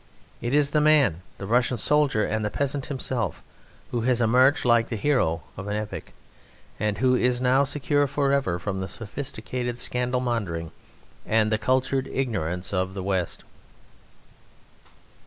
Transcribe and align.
It 0.41 0.55
is 0.55 0.71
the 0.71 0.81
man 0.81 1.21
the 1.37 1.45
Russian 1.45 1.77
soldier 1.77 2.25
and 2.25 2.51
peasant 2.51 2.87
himself 2.87 3.43
who 3.91 4.01
has 4.01 4.19
emerged 4.19 4.65
like 4.65 4.89
the 4.89 4.95
hero 4.95 5.43
of 5.55 5.67
an 5.67 5.75
epic, 5.77 6.15
and 6.79 6.97
who 6.97 7.13
is 7.15 7.39
now 7.39 7.63
secure 7.63 8.07
for 8.07 8.31
ever 8.31 8.57
from 8.57 8.79
the 8.79 8.87
sophisticated 8.87 9.77
scandal 9.77 10.19
mongering 10.19 10.71
and 11.23 11.51
the 11.51 11.59
cultured 11.59 12.07
ignorance 12.07 12.73
of 12.73 12.95
the 12.95 13.03
West. 13.03 13.43